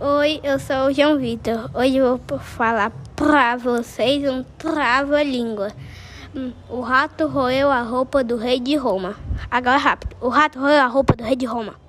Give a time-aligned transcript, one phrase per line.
[0.00, 1.70] Oi, eu sou o João Vitor.
[1.72, 5.68] Hoje eu vou falar para vocês um trava-língua.
[6.34, 9.14] Hum, o rato roeu a roupa do rei de Roma.
[9.48, 10.16] Agora é rápido.
[10.20, 11.83] O rato roeu a roupa do rei de Roma.